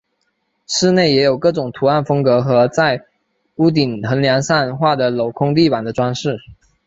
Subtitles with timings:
[0.65, 3.03] 寺内也有各种图案风格和在
[3.57, 6.39] 屋顶横梁上画的镂空地板的装饰。